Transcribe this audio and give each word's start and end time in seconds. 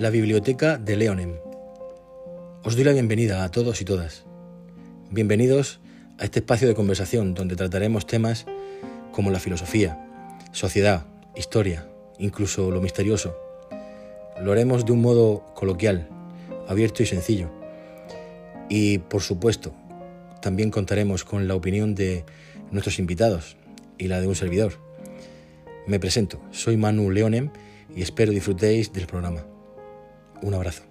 la 0.00 0.08
biblioteca 0.08 0.78
de 0.78 0.96
Leonem. 0.96 1.34
Os 2.64 2.74
doy 2.74 2.84
la 2.84 2.92
bienvenida 2.92 3.44
a 3.44 3.50
todos 3.50 3.82
y 3.82 3.84
todas. 3.84 4.24
Bienvenidos 5.10 5.78
a 6.18 6.24
este 6.24 6.38
espacio 6.38 6.66
de 6.66 6.74
conversación 6.74 7.34
donde 7.34 7.54
trataremos 7.54 8.06
temas 8.06 8.46
como 9.12 9.30
la 9.30 9.38
filosofía, 9.40 10.02
sociedad, 10.52 11.04
historia, 11.36 11.86
incluso 12.18 12.70
lo 12.70 12.80
misterioso. 12.80 13.36
Lo 14.42 14.52
haremos 14.52 14.86
de 14.86 14.92
un 14.92 15.02
modo 15.02 15.44
coloquial, 15.54 16.08
abierto 16.66 17.02
y 17.02 17.06
sencillo. 17.06 17.50
Y 18.70 19.00
por 19.00 19.20
supuesto, 19.20 19.74
también 20.40 20.70
contaremos 20.70 21.24
con 21.24 21.46
la 21.46 21.54
opinión 21.54 21.94
de 21.94 22.24
nuestros 22.70 22.98
invitados 22.98 23.58
y 23.98 24.08
la 24.08 24.22
de 24.22 24.28
un 24.28 24.34
servidor. 24.34 24.72
Me 25.86 26.00
presento, 26.00 26.40
soy 26.52 26.78
Manu 26.78 27.10
Leonem 27.10 27.50
y 27.94 28.00
espero 28.00 28.32
disfrutéis 28.32 28.94
del 28.94 29.06
programa. 29.06 29.44
Un 30.42 30.54
abrazo. 30.54 30.82